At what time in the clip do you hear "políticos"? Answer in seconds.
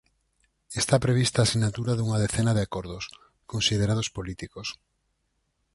4.17-4.67